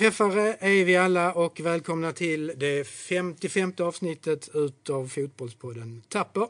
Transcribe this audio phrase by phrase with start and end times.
[0.00, 6.48] MFF-are är vi alla och välkomna till det 55 avsnittet utav Fotbollspodden Tapper.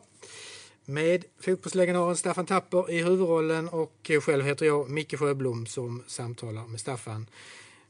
[0.85, 6.81] Med fotbollslegendaren Staffan Tapper i huvudrollen och själv heter jag Micke Sjöblom som samtalar med
[6.81, 7.27] Staffan.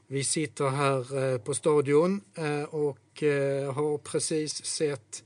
[0.07, 5.23] Vi sitter här eh, på stadion eh, och eh, har precis sett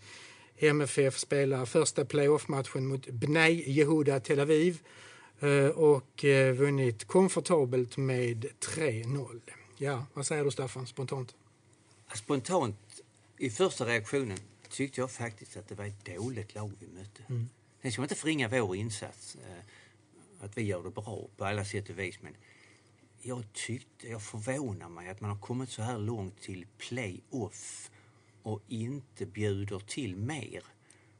[0.57, 4.79] MFF spela första playoff-matchen mot Bnei Yehuda Tel Aviv
[5.75, 6.25] och
[6.55, 8.45] vunnit komfortabelt med
[8.75, 9.41] 3-0.
[9.77, 11.35] Ja, vad säger du Staffan, spontant?
[12.13, 13.01] Spontant,
[13.37, 14.37] i första reaktionen
[14.69, 17.23] tyckte jag faktiskt att det var ett dåligt lag vi mötte.
[17.29, 17.49] Mm.
[17.81, 19.37] Sen ska man inte förringa vår insats,
[20.39, 22.35] att vi gör det bra på alla sätt och vis, men
[23.21, 27.91] jag tyckte, jag förvånar mig att man har kommit så här långt till play-off
[28.43, 30.63] och inte bjuder till mer.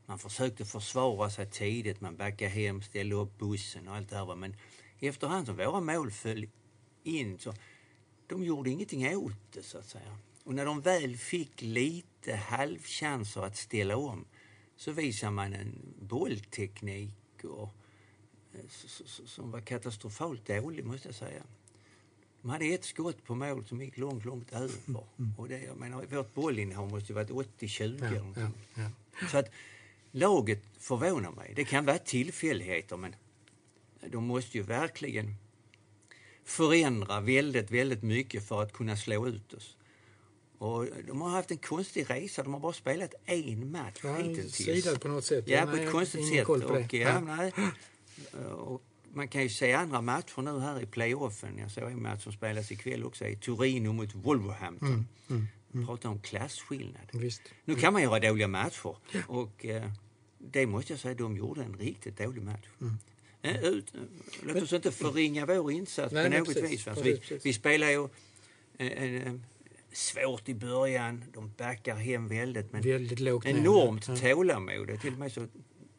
[0.05, 4.35] Man försökte försvara sig tidigt, man backade hem, ställde upp bussen och allt det här.
[4.35, 4.55] Men
[4.99, 6.47] efterhand som våra mål föll
[7.03, 7.53] in så
[8.27, 10.17] de gjorde ingenting åt det så att säga.
[10.43, 14.25] Och när de väl fick lite halvchanser att ställa om
[14.75, 17.69] så visade man en bollteknik och,
[18.53, 18.65] eh,
[19.25, 21.43] som var katastrofalt dålig måste jag säga.
[22.41, 24.75] De hade ett skott på mål som gick långt, långt över.
[24.87, 25.33] Mm.
[25.37, 28.89] Och det, jag menar, vårt bollinnehav måste ju varit 80-20 ja, ja, ja.
[29.31, 29.49] Så att
[30.11, 31.53] laget förvånar mig.
[31.55, 33.15] Det kan vara tillfälligheter men
[34.07, 35.35] de måste ju verkligen
[36.45, 39.77] förändra väldigt, väldigt mycket för att kunna slå ut oss.
[40.57, 42.43] Och de har haft en konstig resa.
[42.43, 44.99] De har bara spelat en match ja, hittills.
[44.99, 45.43] på något sätt.
[45.47, 46.49] Ja, på ett konstigt sätt.
[46.49, 47.53] Och, ja, nej,
[48.51, 48.81] och
[49.13, 51.57] man kan ju se andra matcher nu här i playoffen.
[51.57, 54.89] Jag såg en match som spelas ikväll också i Torino mot Wolverhampton.
[54.89, 55.87] Mm, mm, mm.
[55.87, 57.09] Pratar om klasskillnad.
[57.13, 57.41] Visst.
[57.65, 58.95] Nu kan man göra dåliga matcher
[59.27, 59.91] och eh,
[60.37, 62.67] det måste jag säga, de gjorde en riktigt dålig match.
[62.81, 62.97] Mm.
[63.45, 63.93] Eh, ut,
[64.43, 66.87] låt oss inte förringa vår insats nej, på något precis, vis.
[66.87, 68.07] Alltså, vi, vi spelar ju
[68.77, 69.33] eh, eh,
[69.91, 74.15] svårt i början, de backar hem väldigt men väldigt lågt enormt ja.
[74.15, 75.01] tålamod.
[75.01, 75.47] Till och med så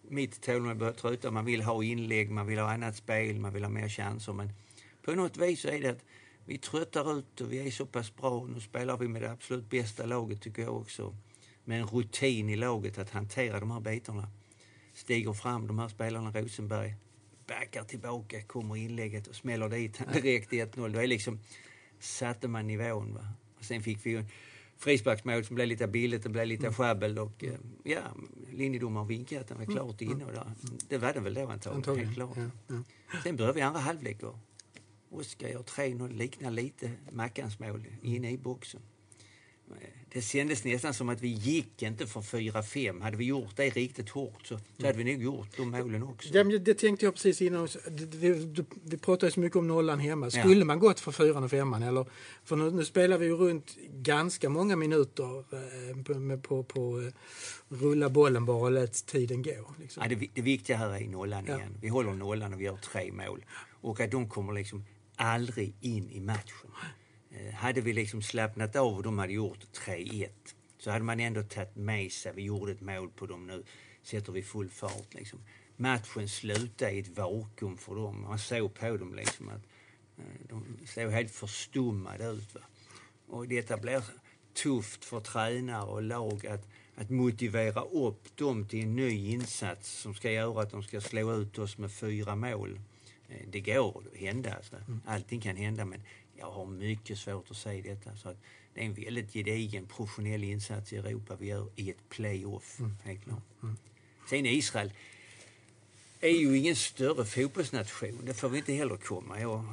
[0.08, 1.30] mitt tålamod börjar tryta.
[1.30, 4.32] Man vill ha inlägg, man vill ha annat spel, man vill ha mer chanser.
[4.32, 4.52] Men
[5.02, 6.04] på något vis så är det att
[6.44, 8.46] vi tröttar ut och vi är så pass bra.
[8.54, 11.16] Nu spelar vi med det absolut bästa laget tycker jag också.
[11.64, 14.28] Med en rutin i laget att hantera de här bitarna.
[14.94, 16.94] Stiger fram de här spelarna, Rosenberg,
[17.46, 20.92] backar tillbaka, kommer inlägget och smäller dit direkt 1-0.
[20.92, 21.40] Då är liksom,
[21.98, 23.14] satte man nivån.
[23.14, 23.28] Va?
[23.58, 24.24] Och sen fick vi
[24.78, 26.74] frisparksmål som blev lite billigt, det blev lite mm.
[26.74, 27.54] sjabbel och eh,
[27.84, 28.02] ja,
[28.50, 29.76] linjedomaren vinkade att den var mm.
[29.76, 30.24] klart inne.
[30.24, 30.52] Och där,
[30.88, 32.06] det var den väl då antagligen, antagligen.
[32.06, 32.36] helt klart.
[32.36, 32.74] Ja,
[33.12, 33.20] ja.
[33.22, 34.38] Sen började vi andra halvlek och
[35.10, 38.80] Oskar gör 3-0, liknar lite Mackans mål inne i boxen.
[40.16, 43.02] Det kändes nästan som att vi gick inte för 4-5.
[43.02, 46.28] Hade vi gjort det riktigt hårt så, så hade vi nog gjort de målen också.
[46.32, 47.68] Ja, det tänkte jag precis innan.
[48.12, 50.30] Vi, vi pratade så mycket om nollan hemma.
[50.30, 50.64] Skulle ja.
[50.64, 51.82] man gått för fyran och femman?
[51.82, 52.06] Eller,
[52.44, 57.12] för nu, nu spelar vi ju runt ganska många minuter eh, på, på, på eh,
[57.68, 59.74] rulla bollen bara och låt tiden gå.
[59.80, 60.02] Liksom.
[60.02, 61.56] Ja, det, det viktiga här är nollan ja.
[61.56, 61.78] igen.
[61.80, 63.44] Vi håller nollan och vi gör tre mål.
[63.80, 64.84] Och att de kommer liksom
[65.16, 66.70] aldrig in i matchen.
[67.36, 70.28] Eh, hade vi liksom slappnat av och de hade gjort 3-1
[70.78, 73.64] så hade man ändå tagit med sig, vi gjorde ett mål på dem nu,
[74.02, 75.40] sätter vi full fart liksom.
[75.76, 78.22] Matchen slutade i ett vakuum för dem.
[78.22, 79.62] Man såg på dem liksom att
[80.18, 82.54] eh, de såg helt förstummade ut.
[82.54, 82.60] Va?
[83.26, 84.02] Och detta blir
[84.54, 90.14] tufft för tränare och lag att, att motivera upp dem till en ny insats som
[90.14, 92.80] ska göra att de ska slå ut oss med fyra mål.
[93.28, 94.54] Eh, det går att hända.
[94.54, 94.76] Alltså.
[94.76, 95.00] Mm.
[95.06, 96.02] Allting kan hända men
[96.38, 98.16] jag har mycket svårt att säga detta.
[98.16, 98.36] Så att
[98.74, 102.80] det är en väldigt gedigen professionell insats i Europa vi gör i ett playoff.
[102.80, 102.96] Mm.
[103.04, 103.42] Helt klart.
[103.62, 103.76] Mm.
[104.30, 104.92] Sen Israel
[106.20, 108.20] är ju ingen större fotbollsnation.
[108.22, 109.40] Det får vi inte heller komma.
[109.40, 109.64] Jag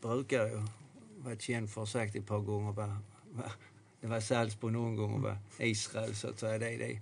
[0.00, 0.68] brukar
[1.18, 2.96] vara känd för att ha sagt ett par gånger vad,
[3.30, 3.50] vad,
[4.00, 6.58] det var Salzburg någon gång och var Israel så att säga.
[6.58, 7.00] Det, det,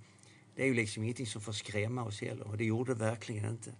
[0.54, 3.50] det är ju liksom ingenting som får skrämma oss heller och det gjorde det verkligen
[3.50, 3.72] inte.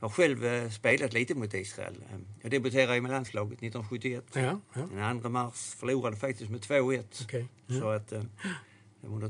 [0.00, 2.04] Jag har själv eh, spelat lite mot Israel.
[2.10, 4.24] Eh, jag debuterade med landslaget 1971.
[4.32, 4.88] Ja, ja.
[4.94, 7.24] Den 2 mars förlorade faktiskt med 2-1.
[7.24, 7.44] Okay.
[7.66, 7.80] Ja.
[7.80, 8.22] Så att, eh,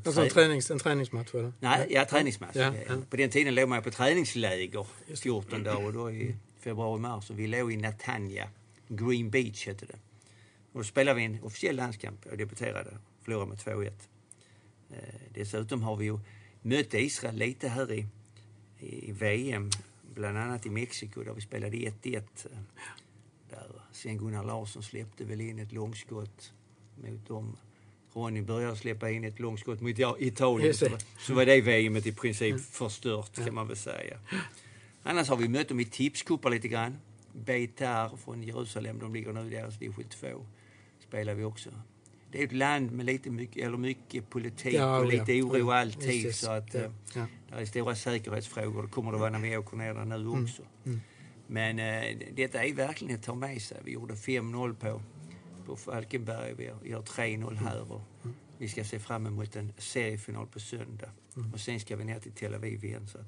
[0.04, 1.34] alltså en, tränings, en träningsmatch?
[1.34, 1.52] Eller?
[1.60, 2.56] Nej, ja, träningsmatch.
[2.56, 2.96] Ja, ja.
[3.10, 4.86] På den tiden låg man på träningsläger
[5.16, 7.30] 14 dagar och då i februari-mars.
[7.30, 8.48] Vi låg i Natanja,
[8.88, 9.98] Green Beach hette det.
[10.72, 12.26] Och då spelade vi en officiell landskamp.
[12.28, 13.92] Jag debuterade och förlorade med 2-1.
[15.34, 16.18] Dessutom har vi ju
[16.62, 18.06] mött Israel lite här i,
[18.78, 19.70] i VM
[20.14, 22.22] bland annat i Mexiko där vi spelade 1-1.
[23.50, 26.52] Där Sven-Gunnar Larsson släppte väl in ett långskott
[26.96, 27.56] mot dem.
[28.12, 30.74] Ronny började släppa in ett långskott mot Italien.
[31.18, 32.62] Så, var det VMet i princip mm.
[32.62, 34.18] förstört kan man väl säga.
[35.02, 36.96] Annars har vi mött dem i tipskuppar lite grann.
[37.32, 40.46] Beitar från Jerusalem, de ligger nu i deras division 2.
[41.08, 41.70] spelar vi också.
[42.32, 45.10] Det är ett land med lite mycket, eller mycket politik Ja, och ja.
[45.26, 46.00] lite oro alltid.
[46.00, 46.38] Precis.
[46.38, 47.26] Så att, Ja, eh, ja.
[47.48, 48.82] det är stora säkerhetsfrågor.
[48.82, 50.62] Det kommer det vara när vi åker ner där nu också.
[50.84, 51.00] mm.
[51.46, 53.78] Men eh, detta är verkligen att ta med sig.
[53.84, 55.02] Vi gjorde 5-0 på,
[55.66, 56.54] på Falkenberg.
[56.54, 57.92] Vi gör- gör 3-0 här.
[57.92, 58.00] Och
[58.58, 61.10] vi ska se fram emot en seriefinal på söndag.
[61.52, 63.06] Och sen ska vi ner till Tel Aviv igen.
[63.08, 63.18] Så.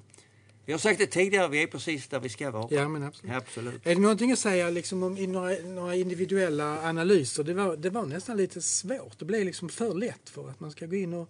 [0.65, 2.67] Vi har sagt det tidigare, vi är precis där vi ska vara.
[2.71, 3.35] Ja, men absolut.
[3.35, 3.87] Absolut.
[3.87, 7.43] Är det någonting att säga liksom, om några, några individuella analyser?
[7.43, 9.19] Det var, det var nästan lite svårt.
[9.19, 11.29] Det blev liksom för lätt för att man ska gå in och...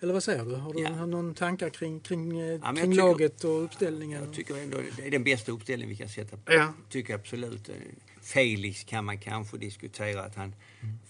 [0.00, 0.54] Eller vad säger du?
[0.54, 1.06] Har du Ja.
[1.06, 4.24] någon tankar kring, kring, eh, jag kring tycker- laget och uppställningen?
[4.24, 6.52] Jag tycker ändå det är den bästa uppställning vi kan sätta på.
[6.52, 6.72] Ja.
[6.90, 7.68] tycker absolut.
[7.68, 7.74] eh,
[8.22, 10.54] Felix kan man kanske diskutera att han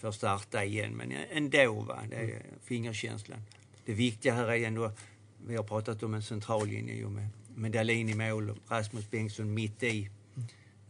[0.00, 3.38] får starta igen, men ändå, va, det är fingerkänslan.
[3.84, 4.92] Det viktiga här är ändå,
[5.46, 9.54] vi har pratat om en centrallinje ju med, med Dahlin i mål och Rasmus Bengtsson
[9.54, 10.10] mitt i.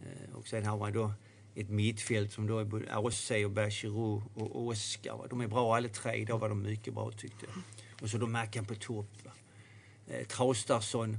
[0.03, 1.12] Eh, Och sen har man då
[1.55, 5.26] ett mittfält som då är både Ossi och Bachirou och Oskar.
[5.31, 6.14] De är bra alla tre.
[6.14, 7.62] Idag var de mycket bra tyckte jag.
[8.03, 9.11] Och så då Mackan på topp.
[10.06, 11.19] Eh, Traustason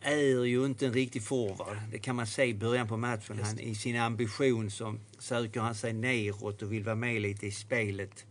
[0.00, 1.76] är ju inte en riktig forward.
[1.92, 3.38] Det kan man se i början på matchen.
[3.42, 7.50] Han, I sin ambition så söker han sig neråt och vill vara med lite i
[7.50, 8.24] spelet.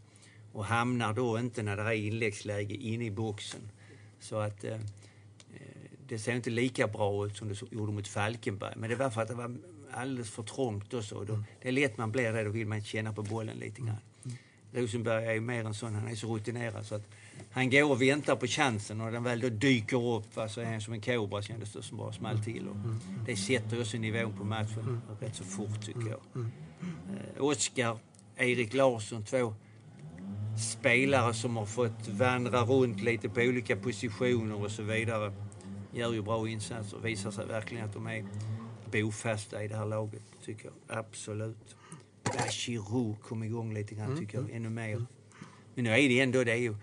[0.54, 3.71] Och hamnar då inte när det är inläggsläge inne i boxen.
[4.19, 4.77] Så att eh,
[6.09, 8.74] det ser inte lika bra ut som det gjorde mot Falkenberg.
[8.75, 9.56] Men det var för att det var
[9.92, 11.24] alldeles för trångt och så.
[11.24, 13.98] Då, det är lätt man blir det, då vill man känna på bollen lite grann.
[14.74, 17.09] Rosenberg är ju mer en sån, han är så rutinerad så att
[17.51, 20.65] han går och väntar på chansen och den väl då dyker upp va, så är
[20.65, 22.68] han som en kobra kändes det som bara small till.
[22.68, 22.75] Och
[23.25, 26.21] det sätter också nivån på matchen rätt så fort tycker jag.
[26.36, 27.98] Eh, Oskar,
[28.38, 29.54] Erik Larsson, två
[30.57, 35.33] spelare som har fått vandra runt lite på olika positioner och så vidare.
[35.93, 36.97] Gör ju bra insatser.
[36.97, 38.25] Visar sig verkligen att de är
[38.91, 40.97] bofasta i det här laget, tycker jag.
[40.97, 41.75] Absolut.
[42.23, 44.51] Bachirou kom igång lite grann, tycker jag.
[44.51, 45.05] Ännu mer.
[45.75, 46.75] Men nu är det ändå, det är ju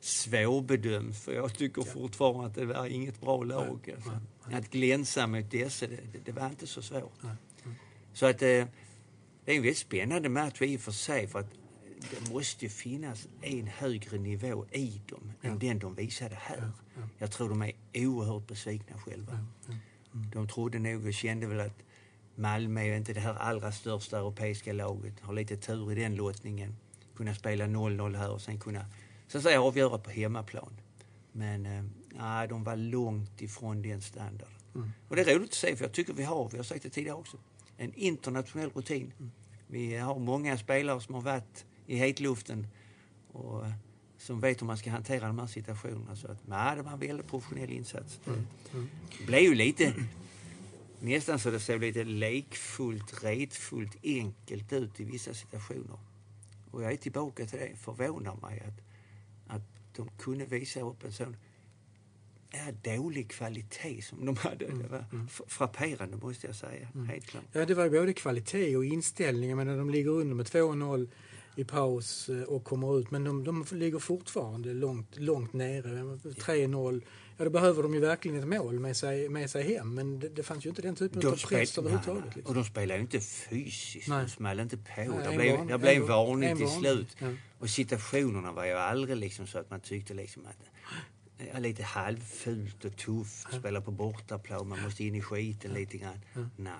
[0.00, 1.16] svårbedömt.
[1.16, 3.94] För jag tycker fortfarande att det var inget bra lag.
[3.94, 4.10] Alltså.
[4.42, 7.20] Att glänsa mot dessa, det, det, det var inte så svårt.
[8.12, 8.68] Så att det är
[9.44, 11.26] en väldigt spännande match i och för sig.
[11.28, 11.50] För att
[12.10, 16.70] det måste ju finnas en högre nivå i dem än den de visade här.
[17.18, 19.46] Jag tror de är oerhört besvikna själva.
[20.32, 21.78] De trodde nog och kände väl att
[22.34, 25.20] Malmö är inte det här allra största europeiska laget.
[25.20, 26.76] Har lite tur i den lottningen.
[27.16, 28.86] Kunna spela 0-0 här och sen kunna
[29.28, 30.80] så att säga avgöra på hemmaplan.
[31.32, 31.62] Men
[32.10, 34.48] nej, de var långt ifrån den standarden.
[35.08, 36.90] Och det är roligt att se för jag tycker vi har, vi har sagt det
[36.90, 37.36] tidigare också,
[37.76, 39.12] en internationell rutin.
[39.66, 42.66] Vi har många spelare som har varit i hetluften
[43.32, 43.72] och eh,
[44.18, 46.16] som vet hur man ska hantera de här situationerna.
[46.16, 48.20] Så att, nej, det var en väldigt professionell insats.
[49.18, 49.94] Det blev ju lite
[51.00, 55.98] nästan så det såg lite lekfullt, retfullt, enkelt ut i vissa situationer.
[56.70, 58.82] Och jag är tillbaka till det, förvånar mig att,
[59.56, 59.62] att
[59.96, 61.36] de kunde visa upp en sån
[62.52, 64.66] ja, dålig kvalitet som de hade.
[64.66, 67.44] Det var f- frapperande måste jag säga, helt klart.
[67.52, 69.48] Ja, det var både kvalitet och inställning.
[69.50, 71.08] Jag menar, de ligger under med 2-0
[71.56, 73.10] i paus eh, och kommer ut.
[73.10, 75.88] Men de, de ligger fortfarande långt, långt nere.
[75.88, 77.02] 3-0.
[77.36, 79.94] Ja, då behöver de ju verkligen ett mål med sig, med sig hem.
[79.94, 82.24] Men det, det fanns ju inte den typen av press överhuvudtaget.
[82.36, 82.42] Liksom.
[82.50, 84.24] Och de spelar ju inte fysiskt, Nej.
[84.24, 84.82] de small inte på.
[84.96, 87.16] Nej, det en blev, det blev en en var- varning en till varning, slut.
[87.18, 87.28] ja.
[87.58, 90.70] Och situationerna var ju aldrig liksom så att man tyckte liksom att
[91.52, 96.18] ja, lite halvfult och tufft, spela på bortaplan, man måste in i skiten lite grann.
[96.56, 96.72] Nej.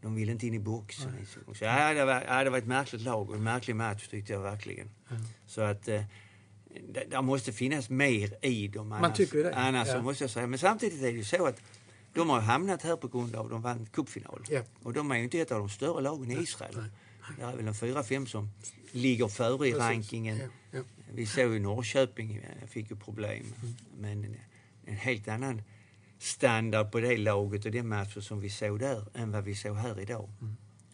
[0.00, 1.12] De ville inte in i boxen.
[1.20, 1.54] liksom.
[1.54, 4.32] Så, ja, det, var, ja, det var ett märkligt lag och en märklig match tyckte
[4.32, 4.90] jag verkligen.
[5.46, 6.02] Så att eh,
[6.92, 8.92] det, det måste finnas mer i dem.
[8.92, 9.54] Annars, tycker ju det.
[9.54, 10.02] Annars så Ja.
[10.02, 10.46] måste jag säga.
[10.46, 11.60] Men samtidigt är det ju så att
[12.14, 14.44] de har hamnat här på grund av att de vann cupfinal.
[14.50, 14.62] Ja.
[14.82, 16.84] Och de är ju inte ett av de större lagen i Israel.
[17.38, 18.50] Det är väl en fyra, fem som
[18.92, 20.38] ligger före i rankingen.
[20.38, 20.80] Ja, ja.
[21.12, 23.44] Vi såg ju Norrköping eh, fick ju problem.
[23.98, 24.36] Men en,
[24.86, 25.62] en helt annan
[26.18, 29.76] standard på det laget och den matchen som vi såg där än vad vi såg
[29.76, 30.28] här idag.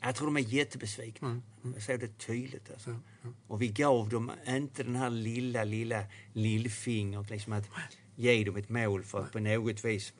[0.00, 1.43] Jag tror de är jättebesvikna.
[1.75, 2.71] Jag såg det tydligt.
[2.71, 3.00] Alltså.
[3.47, 7.31] Och vi gav dem inte den här lilla, lilla lillfingret.
[7.31, 7.69] Liksom att
[8.16, 10.12] ge dem ett mål för att på något vis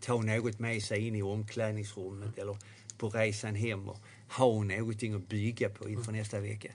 [0.00, 2.56] ta något med sig in i omklädningsrummet eller
[2.98, 6.72] på resan hem och ha någonting att bygga på inför nästa vecka.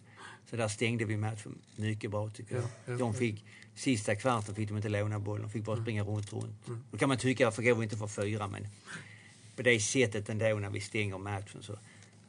[0.50, 2.64] Så där stängde vi matchen mycket bra tycker jag.
[2.64, 6.04] Ja, ja, de fick, sista kvarten fick de inte låna bollen, de fick bara springa
[6.04, 6.70] runt, runt.
[6.92, 8.48] Då kan man tycka, varför går vi inte för fyra?
[8.48, 8.68] Men
[9.56, 11.78] på det sättet ändå när vi stänger matchen så,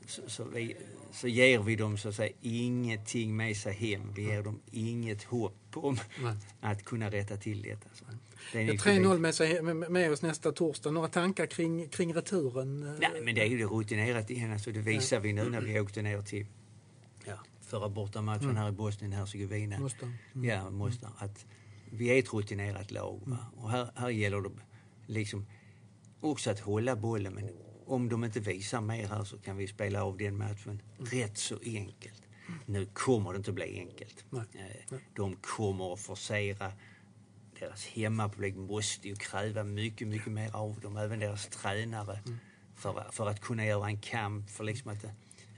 [0.07, 0.77] så, så, vi,
[1.13, 4.13] så ger vi dem så att säga ingenting med sig hem.
[4.17, 6.35] Vi ger dem inget hopp om Nej.
[6.61, 7.89] att kunna rätta till detta.
[7.95, 8.05] Så
[8.53, 10.91] det Ja, nog 3-0 med, sig, med, oss nästa torsdag.
[10.91, 12.97] Några tankar kring, kring returen?
[13.01, 14.53] Nej, men det är ju det rutinerat igen.
[14.53, 16.47] Alltså, det visar vi nu när vi åkte ner till, ja,
[17.65, 18.57] förra bortamatchen Mm.
[18.57, 19.79] här i Bosnien-Hercegovina.
[19.81, 20.13] Måste.
[20.43, 21.09] Ja, måste.
[21.19, 21.47] Att
[21.93, 23.21] vi är ett rutinerat lag.
[23.27, 23.39] Va?
[23.57, 24.51] Och här, här gäller det
[25.07, 25.47] liksom
[26.21, 27.35] också att hålla bollen.
[27.35, 27.51] Men
[27.87, 31.59] om de inte visar mer här så kan vi spela av den matchen rätt så
[31.65, 32.23] enkelt.
[32.67, 34.25] Nu kommer det inte att bli enkelt.
[34.31, 34.45] Nej.
[34.91, 36.73] Eh, De kommer att forcera.
[37.61, 40.97] Deras hemmapublik måste ju kräva mycket, mycket mer av dem.
[40.97, 42.21] Även deras tränare.
[42.77, 45.05] För, för att kunna göra en kamp, för liksom att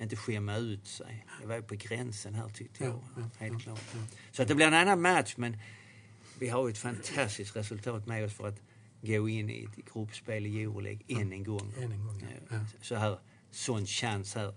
[0.03, 1.26] inte skämma ut sig.
[1.41, 2.93] Det var ju på gränsen här tyckte jag.
[2.93, 3.81] Ja, ja, helt klart.
[4.31, 5.59] Så att det blir en annan match men
[6.38, 8.61] vi har ju ett fantastiskt resultat med oss för att
[9.00, 11.73] gå in i ett gruppspel i Euroleague än en gång.
[11.76, 12.57] Än en gång, ja.
[12.57, 12.61] Ja.
[12.81, 13.19] Så här,
[13.50, 14.55] sån chans här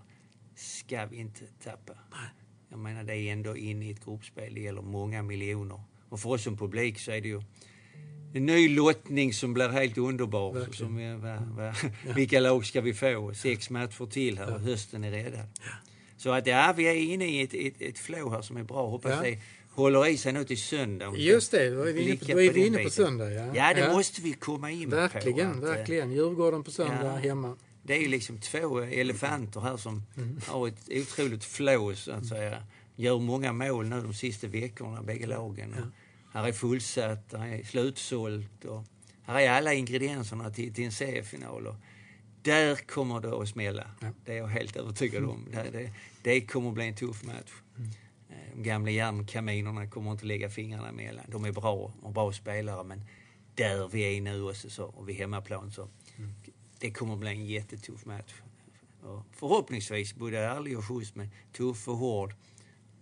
[0.54, 1.92] ska vi inte tappa.
[2.68, 5.82] Jag menar det är ändå in i ett gruppspel, det gäller många miljoner.
[6.08, 7.42] Och för oss som publik så är det ju
[8.32, 10.52] en ny lottning som blir helt underbar.
[10.52, 10.74] Verkligen.
[10.74, 11.74] Som, är- va, va,
[12.14, 13.32] Vilka lag ska vi få?
[13.34, 15.46] Sex matcher till här och hösten är räddad.
[16.16, 18.86] Så att ja, vi är inne i ett, ett, ett flow här som är bra.
[18.88, 19.22] Hoppas Ja.
[19.22, 19.38] det
[19.74, 21.12] håller i sig nu till söndag.
[21.16, 23.30] Just det, då är vi inne på, då är vi inne på söndag.
[23.30, 25.58] Ja, Ja, det måste vi komma in Verkligen, på.
[25.66, 26.12] att, eh, verkligen.
[26.12, 27.16] Djurgården på söndag Ja.
[27.16, 27.56] hemma.
[27.82, 30.40] Det är ju liksom två elefanter här som Mm.
[30.46, 32.62] har ett otroligt flow, så att säga.
[32.96, 35.74] Gör många mål nu de sista veckorna, bägge lagen.
[36.32, 38.84] Här är fullsatt, här är slutsålt och
[39.22, 41.66] här är alla ingredienserna till, till en seriefinal.
[41.66, 41.76] Och
[42.42, 43.90] där kommer det att smälla.
[44.00, 44.08] Ja.
[44.24, 45.48] Det är jag helt övertygad om.
[45.52, 47.52] Det, det, det kommer att bli en tuff match.
[48.30, 51.24] Eh, De gamla järnkaminerna kommer inte lägga fingrarna emellan.
[51.28, 53.04] De är bra och bra spelare, men
[53.54, 55.88] där vi är nu också, så, och vid hemmaplan, så
[56.78, 58.34] det kommer att bli en jättetuff match.
[59.02, 62.34] Och förhoppningsvis både ärlig och schysst, men tuff och hård.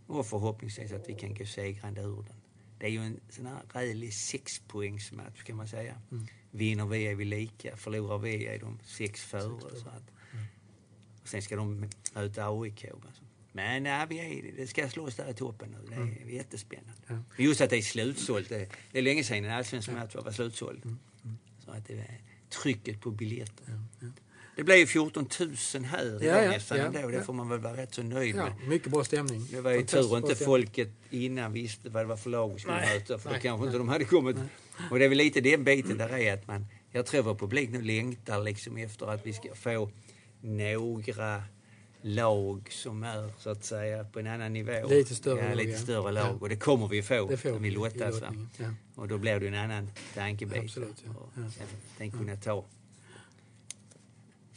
[0.06, 2.37] Och förhoppningsvis att vi kan gå segrande ur den.
[2.78, 6.02] Det är ju en sån här rälig sexpoängsmatch kan man säga.
[6.50, 9.60] Vinner vi är vi lika, förlorar vi är de sex före.
[9.60, 10.10] Så att,
[11.22, 12.84] och sen ska de möta AIK.
[12.84, 13.22] Alltså.
[13.52, 15.88] Men nej, vi är, det ska slås där i toppen nu.
[15.88, 17.02] Det är jättespännande.
[17.06, 17.22] Ja.
[17.38, 18.48] Just att det är slutsålt.
[18.48, 20.96] Det, det är länge sedan en allsvensk match var slutsåld.
[21.64, 22.20] Så att det är
[22.62, 23.80] trycket på biljetter.
[24.58, 25.28] Det blev ju 14
[25.74, 27.08] 000 här Ja, ja, nästan ja, ändå.
[27.08, 27.22] Det ja.
[27.22, 28.68] får man väl vara rätt så nöjd Ja, med.
[28.68, 29.46] mycket bra stämning.
[29.50, 32.76] Det var ju tur inte folket innan visste vad det var för lag vi skulle
[32.76, 33.18] Nej, möta.
[33.18, 33.66] För nej, då kanske nej.
[33.66, 34.36] inte de hade kommit.
[34.90, 37.70] Och det är väl lite den biten där är att man, jag tror vår publik
[37.70, 39.90] nu längtar liksom efter att vi ska få
[40.40, 41.42] några
[42.02, 44.88] lag som är så att säga på en annan nivå.
[44.88, 45.78] Lite större ja, lag, lite ja.
[45.78, 46.24] större lag.
[46.26, 46.36] Ja.
[46.40, 48.22] Och det kommer vi få Det får när vi lottas.
[48.56, 48.64] ja.
[48.94, 50.62] Och då blir det en annan tankebit.
[50.62, 51.10] Absolut, ja.
[51.10, 51.64] Och Ja.
[51.98, 52.64] sen kunna ta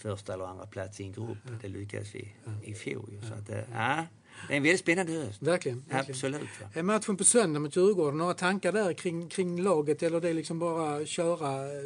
[0.02, 1.38] första eller andra plats i en grupp.
[1.62, 3.18] Det lyckades vi i fjol.
[3.28, 4.06] Så att, eh, ja,
[4.48, 5.42] det är en väldigt spännande höst.
[5.42, 5.80] Verkligen.
[5.90, 6.12] verkligen.
[6.12, 6.62] Absolut.
[6.62, 6.68] Va?
[6.74, 10.34] Är matchen på söndag mot Djurgården, några tankar där kring, kring laget eller det är
[10.34, 11.82] liksom bara köra eh,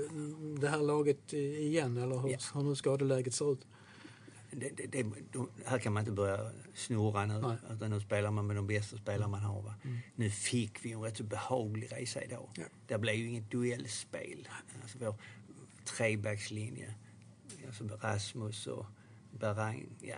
[0.60, 2.38] det här laget igen eller hur, Ja.
[2.54, 3.66] hur nu skadeläget ser ut?
[4.52, 7.42] Det, det, det, de, här kan man inte börja snurra nu.
[7.42, 7.58] Nej.
[7.72, 9.62] Utan nu spelar man med de bästa spelare man har.
[9.62, 9.74] Va?
[10.16, 12.50] Nu fick vi en rätt så behaglig resa idag.
[12.58, 12.64] Ja.
[12.88, 14.48] Det blev ju inget duellspel.
[14.82, 15.16] Alltså vår
[15.98, 16.94] trebackslinje,
[17.66, 18.86] alltså Rasmus och
[19.32, 20.18] Bahrain, ja,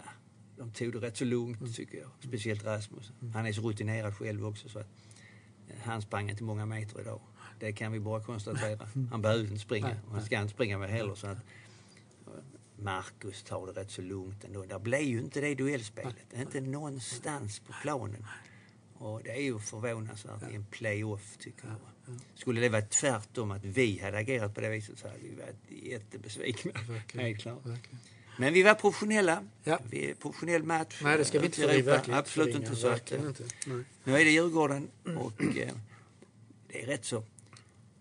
[0.57, 2.10] de tog det rätt så lugnt tycker jag.
[2.19, 3.12] Speciellt Rasmus.
[3.34, 4.88] Han är så rutinerad själv också så att
[5.84, 7.22] han sprang inte många meter idag.
[7.60, 8.88] Det kan vi bara konstatera.
[9.12, 11.15] Han behövde inte springa och han ska inte springa med heller.
[11.15, 11.38] Så att,
[12.79, 14.63] Marcus tar det rätt så lugnt ändå.
[14.63, 16.34] Där blir ju inte det duellspelet.
[16.36, 18.25] Inte någonstans på planen.
[18.99, 22.17] Och det är ju förvånansvärt i en playoff tycker jag.
[22.35, 25.91] Skulle det vara tvärtom att vi hade agerat på det viset så hade vi varit
[25.91, 26.71] jättebesvikna.
[26.87, 27.27] Verkligen.
[27.27, 27.65] Helt klart.
[27.65, 27.99] Verkligen.
[28.39, 29.43] Men vi var professionella.
[29.63, 29.79] Ja.
[29.89, 30.99] Vi är professionell match.
[31.03, 32.17] Nej, det ska vi inte förringa.
[32.17, 32.75] Absolut inte.
[32.75, 33.43] Så att, eh, inte.
[34.03, 35.73] Nu är det Djurgården och eh,
[36.67, 37.23] det är rätt så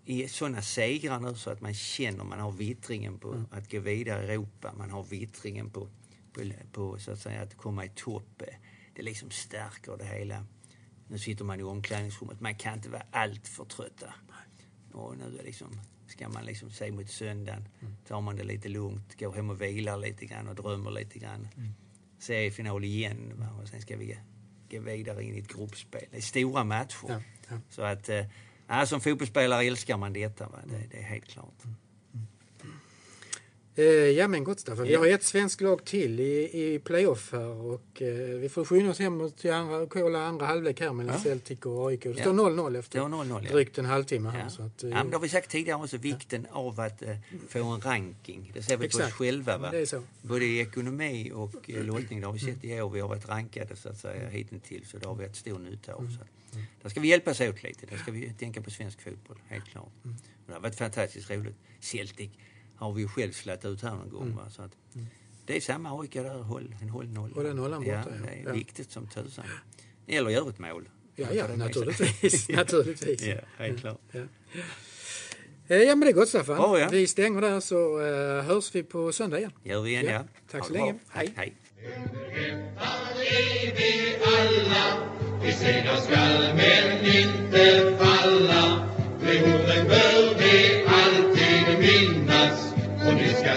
[0.05, 4.27] i sådana segrar nu så att man känner man har vittringen på att gå vidare
[4.27, 4.73] i Europa.
[4.79, 5.89] Man har vittringen på,
[6.33, 8.43] på, på så att säga att komma i topp.
[8.95, 10.45] Det liksom stärker det hela.
[11.09, 12.41] Nu sitter man i omklädningsrummet.
[12.41, 14.15] Man kan inte vara allt för trötta.
[14.93, 17.69] Och nu liksom, ska man liksom se mot söndagen.
[18.09, 21.49] Tar man det lite lugnt, går hem och vilar lite grann och drömmer lite grann.
[22.19, 23.49] Seriefinal igen va?
[23.63, 24.19] och sen ska vi
[24.71, 26.05] gå vidare in i ett gruppspel.
[26.11, 27.07] Det är stora matcher.
[27.09, 27.59] Ja, ja.
[27.69, 28.11] Så att,
[28.67, 30.49] ja, som fotbollsspelare älskar man detta.
[30.49, 30.59] Va?
[30.65, 31.63] Det, det är helt klart.
[33.79, 34.99] Eh, ja men gott Staffan, vi Ja.
[34.99, 38.99] har ett svenskt lag till i, i playoff här och eh, vi får skynda oss
[38.99, 41.21] hemåt till andra, kolla andra halvlek här mellan Ja.
[41.23, 42.03] Celtic och AIK.
[42.03, 42.21] Det Ja.
[42.21, 43.51] står 0-0 Det efter var 0-0 ja.
[43.53, 44.39] drygt en halvtimme här.
[44.41, 44.51] Ja.
[44.51, 47.17] Så att, eh, ja, men det har vi sagt tidigare också, vikten av att eh,
[47.49, 48.51] få en ranking.
[48.55, 49.15] Det ser vi på oss Exakt.
[49.17, 49.59] själva.
[49.59, 49.73] Va?
[50.23, 52.21] Både i ekonomi och eh, lottning.
[52.21, 52.91] Det har vi sett i år.
[52.91, 55.95] Vi har varit rankade så att säga hittills och det har vi haft stor nytta
[55.95, 56.09] av.
[56.17, 57.87] Så att, där ska vi hjälpas åt lite.
[57.87, 59.93] Där ska vi tänka på svensk fotboll, helt klart.
[60.05, 60.17] Mm.
[60.47, 61.57] Det har varit fantastiskt roligt.
[61.81, 62.31] Celtic
[62.77, 64.37] har vi ju själv släppt ut här någon gång.
[64.37, 64.51] Va?
[64.51, 64.73] Så att,
[65.47, 67.35] Det är samma hojka där, håll, en håll nolla.
[67.35, 68.27] Hålla nollan borta, ja.
[68.27, 68.53] Det är Ja.
[68.53, 69.45] viktigt som tusan.
[70.07, 70.89] Eller gör ett mål.
[71.17, 72.49] Ja, ja, naturligtvis.
[72.49, 73.23] naturligtvis.
[73.27, 74.01] ja, helt klart.
[74.13, 74.21] Ja.
[75.69, 76.57] Eh, ja, men det är gott Staffan.
[76.57, 76.89] Bra, ja.
[76.93, 79.53] Vi stänger där så uh, hörs vi på söndag igen.
[79.63, 80.25] Gör vi igen, Ja, ja.
[80.51, 80.93] tack Ha så länge.
[80.93, 81.01] bra.
[81.09, 81.33] Hej.
[81.37, 81.57] Hej.
[81.81, 85.09] är vi alla,
[85.43, 88.89] vi segrar skall men inte falla.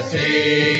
[0.10, 0.79] see.